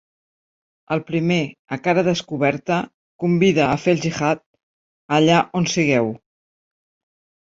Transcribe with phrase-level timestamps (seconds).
[0.93, 1.39] El primer,
[1.77, 2.79] a cara descoberta,
[3.23, 4.41] convida a fer el gihad
[5.17, 6.09] ‘allà on sigueu’.